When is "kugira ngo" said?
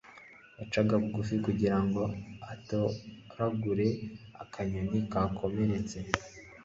1.45-2.03